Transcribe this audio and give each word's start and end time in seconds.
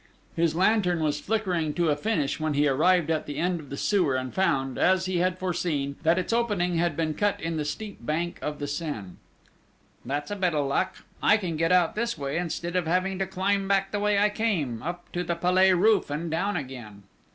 His 0.35 0.55
lantern 0.55 1.03
was 1.03 1.19
flickering 1.21 1.75
to 1.75 1.89
a 1.91 1.95
finish 1.95 2.39
when 2.39 2.55
he 2.55 2.67
arrived 2.67 3.11
at 3.11 3.27
the 3.27 3.37
end 3.37 3.59
of 3.59 3.69
the 3.69 3.77
sewer 3.77 4.15
and 4.15 4.33
found, 4.33 4.79
as 4.79 5.05
he 5.05 5.17
had 5.19 5.37
foreseen, 5.37 5.95
that 6.01 6.17
its 6.17 6.33
opening 6.33 6.79
had 6.79 6.97
been 6.97 7.13
cut 7.13 7.39
in 7.39 7.57
the 7.57 7.63
steep 7.65 8.03
bank 8.03 8.39
of 8.41 8.57
the 8.57 8.65
Seine: 8.65 9.17
"That's 10.03 10.31
a 10.31 10.35
bit 10.35 10.55
of 10.55 10.65
luck! 10.65 10.95
I 11.21 11.37
can 11.37 11.55
get 11.55 11.71
out 11.71 11.93
this 11.93 12.17
way 12.17 12.37
instead 12.39 12.75
of 12.75 12.87
having 12.87 13.19
to 13.19 13.27
climb 13.27 13.67
back 13.67 13.91
the 13.91 13.99
way 13.99 14.17
I 14.17 14.29
came, 14.29 14.81
up 14.81 15.11
to 15.11 15.23
the 15.23 15.35
Palais 15.35 15.73
roof 15.75 16.09
and 16.09 16.31
down 16.31 16.57
again!" 16.57 17.03